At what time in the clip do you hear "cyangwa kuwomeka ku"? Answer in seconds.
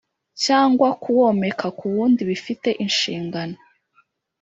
0.43-1.85